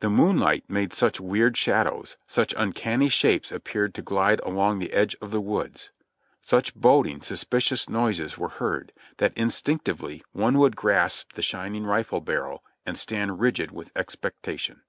[0.00, 5.14] The moonlight made such weird shadows; such uncanny shapes appeared to glide along the edge
[5.20, 5.90] of the woods;
[6.40, 12.64] such boding, suspicious noises were heard, that instinctively one would grasp the shining rifle barrel,
[12.86, 14.80] and stand rigid with expectation.